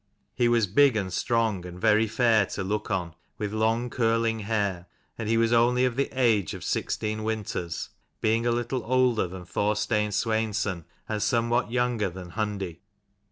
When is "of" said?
5.85-5.95, 6.55-6.63